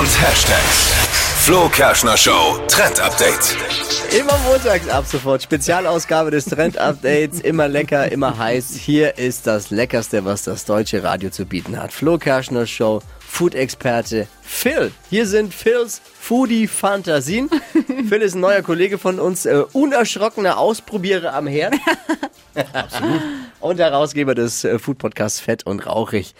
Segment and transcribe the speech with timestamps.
[0.00, 0.94] und Hashtags.
[1.44, 3.54] Flo Kerschner Show Trend Update.
[4.18, 5.42] Immer montags ab sofort.
[5.42, 7.40] Spezialausgabe des Trend-Updates.
[7.40, 8.76] Immer lecker, immer heiß.
[8.76, 11.92] Hier ist das Leckerste, was das deutsche Radio zu bieten hat.
[11.92, 14.90] Flo Kerschner Show, Food-Experte Phil.
[15.10, 17.50] Hier sind Phils Foodie-Fantasien.
[18.08, 21.74] Phil ist ein neuer Kollege von uns, äh, unerschrockener Ausprobierer am Herd.
[22.72, 23.20] Absolut.
[23.60, 26.34] Und Herausgeber des äh, Food-Podcasts Fett und Rauchig.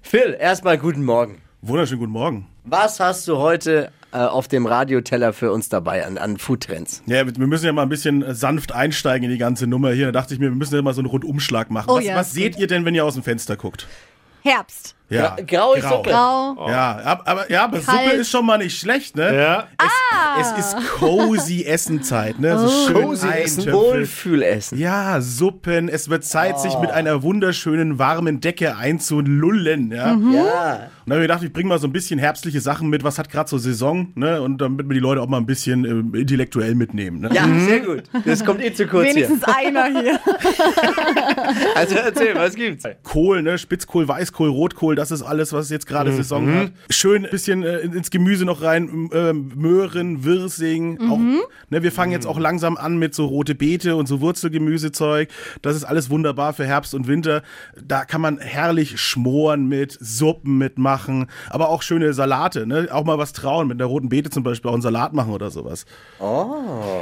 [0.00, 1.42] Phil, erstmal guten Morgen.
[1.60, 2.49] Wunderschönen guten Morgen.
[2.64, 7.02] Was hast du heute äh, auf dem Radioteller für uns dabei an, an Foodtrends?
[7.06, 10.06] Ja, wir müssen ja mal ein bisschen äh, sanft einsteigen in die ganze Nummer hier.
[10.06, 11.88] Da dachte ich mir, wir müssen ja mal so einen Rundumschlag machen.
[11.90, 13.86] Oh was ja, was seht ihr denn, wenn ihr aus dem Fenster guckt?
[14.42, 14.94] Herbst.
[15.10, 16.10] Ja, Gra- graue Suppe.
[16.10, 16.68] Grau.
[16.68, 18.04] Ja, ab- aber, ja, aber Kalt.
[18.04, 19.34] Suppe ist schon mal nicht schlecht, ne?
[19.36, 19.66] Ja.
[20.40, 22.56] Es, es ist cozy Essenzeit, ne?
[22.56, 23.72] So schön Cozy Essen.
[23.72, 24.78] Wohlfühlessen.
[24.78, 25.88] Ja, Suppen.
[25.88, 30.10] Es wird Zeit, sich mit einer wunderschönen warmen Decke einzulullen, ja.
[30.12, 30.12] Ja.
[30.14, 33.18] Und dann habe ich gedacht, ich bringe mal so ein bisschen herbstliche Sachen mit, was
[33.18, 34.40] hat gerade so Saison, ne?
[34.40, 37.22] Und damit wir die Leute auch mal ein bisschen ähm, intellektuell mitnehmen.
[37.22, 37.30] Ne?
[37.32, 38.04] Ja, sehr gut.
[38.24, 40.20] Das kommt eh zu kurz Wenigstens einer hier.
[41.80, 42.84] Also erzähl, was gibt's?
[43.02, 43.58] Kohl, ne?
[43.58, 46.72] Spitzkohl, Weißkohl, Rotkohl, das ist alles, was jetzt gerade Saison hat.
[46.90, 51.10] Schön ein bisschen äh, ins Gemüse noch rein, ähm, Möhren, Wirsing.
[51.10, 51.18] Auch,
[51.70, 51.82] ne?
[51.82, 55.28] Wir fangen jetzt auch langsam an mit so rote Beete und so Wurzelgemüsezeug.
[55.62, 57.42] Das ist alles wunderbar für Herbst und Winter.
[57.82, 62.88] Da kann man herrlich schmoren mit, Suppen mitmachen, aber auch schöne Salate, ne?
[62.90, 65.50] Auch mal was trauen, mit der roten Beete zum Beispiel auch einen Salat machen oder
[65.50, 65.86] sowas.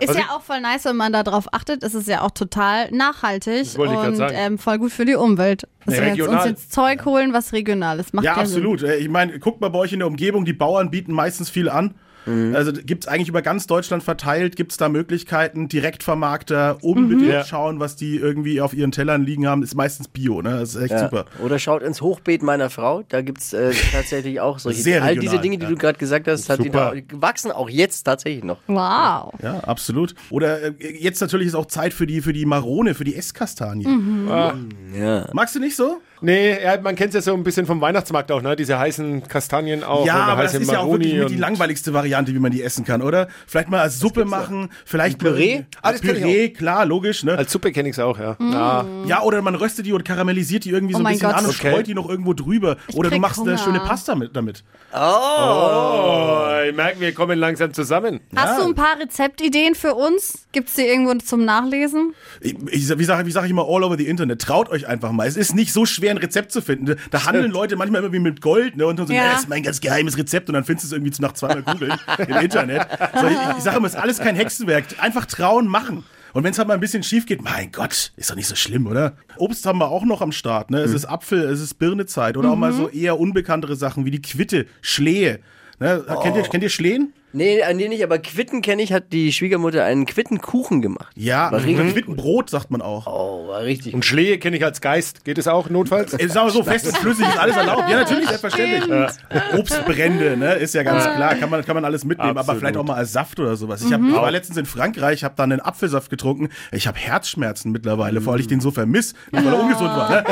[0.00, 1.82] Ist ja auch voll nice, wenn man da drauf achtet.
[1.82, 4.34] Es ist ja auch total nachhaltig wollte ich und sagen.
[4.36, 5.68] ähm, voll gut für die Umwelt.
[5.86, 8.12] Dass Ja, wir jetzt uns jetzt Zeug holen, was regional ist.
[8.14, 8.82] Macht Ja, absolut.
[8.82, 11.68] Äh, Ich meine, guckt mal bei euch in der Umgebung, die Bauern bieten meistens viel
[11.68, 11.94] an.
[12.26, 17.44] Also gibt es eigentlich über ganz Deutschland verteilt, gibt es da Möglichkeiten, Direktvermarkter, unbedingt Ja.
[17.44, 20.58] schauen, was die irgendwie auf ihren Tellern liegen haben, ist meistens Bio, ne?
[20.60, 21.00] Das ist echt Ja.
[21.00, 21.24] super.
[21.42, 23.02] Oder schaut ins Hochbeet meiner Frau.
[23.08, 24.80] Da gibt's äh, tatsächlich auch solche.
[24.82, 25.70] Sehr all regional, diese Dinge, die ja.
[25.70, 28.58] du gerade gesagt hast, hat die da, wachsen auch jetzt tatsächlich noch.
[28.66, 29.34] Wow.
[29.42, 30.14] Ja, absolut.
[30.30, 33.86] Oder äh, jetzt natürlich ist auch Zeit für die, für die Marone, für die Esskastanie.
[34.28, 34.54] Ah.
[34.98, 35.28] Ja.
[35.32, 35.98] Magst du nicht so?
[36.20, 38.56] Nee, ja, man kennt es ja so ein bisschen vom Weihnachtsmarkt auch, ne?
[38.56, 40.06] Diese heißen Kastanien auch.
[40.06, 42.84] ja, aber das ist ja auch wirklich Maroni die langweiligste Variante, wie man die essen
[42.84, 43.28] kann, oder?
[43.46, 45.56] Vielleicht mal als Suppe machen, vielleicht Püree?
[45.56, 47.36] Mal, Ah, das ich Püree, klar, logisch, ne?
[47.36, 48.36] Als Suppe kenne ich es auch, ja.
[48.40, 48.84] ja.
[49.06, 51.38] Ja, oder man röstet die und karamellisiert die irgendwie Oh so ein bisschen Gott.
[51.38, 51.70] an und Okay.
[51.70, 52.76] streut die noch irgendwo drüber.
[52.94, 53.58] oder du machst eine Hunger.
[53.58, 54.64] schöne Pasta mit damit.
[54.94, 58.20] Oh, ich merke, wir kommen langsam zusammen.
[58.34, 60.46] Hast du ein paar Rezeptideen für uns?
[60.52, 62.14] Gibt es die irgendwo zum Nachlesen?
[62.40, 64.40] Ich, ich, wie sage wie sag ich immer, all over the Internet.
[64.42, 65.26] Traut euch einfach mal.
[65.26, 66.96] Es ist nicht so schwer, ein Rezept zu finden.
[67.10, 68.86] Da handeln Leute manchmal immer wie mit Gold, ne?
[68.86, 69.32] Und dann so, Ja.
[69.32, 70.48] das ist mein ganz geheimes Rezept.
[70.48, 71.92] Und dann findest du es irgendwie nach zweimal googeln
[72.28, 72.86] im Internet.
[73.20, 74.84] So, ich ich sage immer, es ist alles kein Hexenwerk.
[74.98, 76.04] Einfach trauen, machen.
[76.32, 78.56] Und wenn es halt mal ein bisschen schief geht, mein Gott, ist doch nicht so
[78.56, 79.16] schlimm, oder?
[79.36, 80.80] Obst haben wir auch noch am Start, ne?
[80.80, 82.36] Es ist Apfel, es ist Birnezeit.
[82.36, 85.38] Oder auch mal so eher unbekanntere Sachen wie die Quitte, Schlehe.
[85.78, 86.04] Ne?
[86.22, 87.12] Kennt, ihr, kennt ihr Schlehen?
[87.34, 91.12] Nee, äh, nee, nicht, aber Quitten kenne ich, hat die Schwiegermutter einen Quittenkuchen gemacht.
[91.16, 93.08] Ja, War richtig Quittenbrot sagt man auch.
[93.08, 93.92] Oh, war richtig.
[93.92, 95.24] Und Schlehe kenne ich als Geist.
[95.24, 96.12] Geht es auch notfalls?
[96.12, 97.90] Sagen wir so, fest und flüssig ist alles erlaubt.
[97.90, 99.10] Ja, natürlich, selbstverständlich.
[99.58, 102.60] Obstbrände, ne, ist ja ganz klar, kann man, kann man alles mitnehmen, aber Absolut.
[102.60, 103.82] vielleicht auch mal als Saft oder sowas.
[103.84, 106.50] Ich, hab, ich war letztens in Frankreich, habe dann einen Apfelsaft getrunken.
[106.70, 110.10] Ich habe Herzschmerzen mittlerweile, vor allem ich den so vermiss, nicht weil er ungesund war.
[110.10, 110.24] Ne?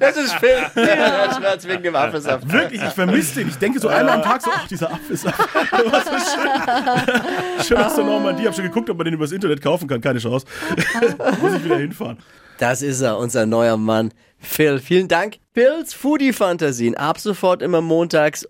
[0.00, 0.48] Das ist Phil.
[0.76, 2.50] Der hat Schmerz wegen dem Apfelsaft.
[2.50, 3.48] wirklich, ich vermisse den.
[3.48, 5.38] Ich denke so einmal am Tag so, ach, dieser Apfelsaft.
[6.22, 7.64] Schön.
[7.64, 8.46] Schön aus der Normandie.
[8.46, 10.00] Hab schon geguckt, ob man den übers Internet kaufen kann.
[10.00, 10.46] Keine Chance.
[11.40, 12.18] Muss ich wieder hinfahren.
[12.58, 14.12] Das ist er, unser neuer Mann.
[14.38, 15.38] Phil, vielen Dank.
[15.52, 16.96] Phils Foodie-Fantasien.
[16.96, 18.40] Ab sofort immer montags